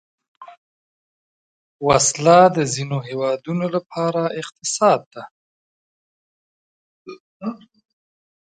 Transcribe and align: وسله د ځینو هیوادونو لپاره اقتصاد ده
وسله 1.87 2.37
د 2.55 2.57
ځینو 2.73 2.97
هیوادونو 3.07 3.65
لپاره 3.75 4.21
اقتصاد 4.41 4.99
ده 5.13 5.23